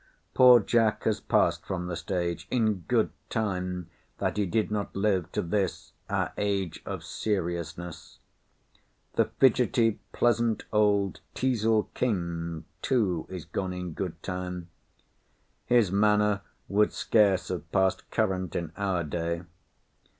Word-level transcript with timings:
Poor 0.33 0.59
Jack 0.59 1.03
has 1.03 1.19
past 1.19 1.63
from 1.63 1.85
the 1.85 1.95
stage 1.95 2.47
in 2.49 2.79
good 2.87 3.11
time, 3.29 3.87
that 4.17 4.35
he 4.35 4.47
did 4.47 4.71
not 4.71 4.95
live 4.95 5.31
to 5.31 5.43
this 5.43 5.93
our 6.09 6.33
age 6.39 6.81
of 6.87 7.03
seriousness. 7.03 8.17
The 9.13 9.25
pleasant 10.11 10.63
old 10.73 11.19
Teazle 11.35 11.87
King, 11.93 12.65
too, 12.81 13.27
is 13.29 13.45
gone 13.45 13.73
in 13.73 13.91
good 13.93 14.23
time. 14.23 14.69
His 15.67 15.91
manner 15.91 16.41
would 16.67 16.91
scarce 16.91 17.49
have 17.49 17.71
past 17.71 18.09
current 18.09 18.55
in 18.55 18.71
our 18.75 19.03
day. 19.03 19.43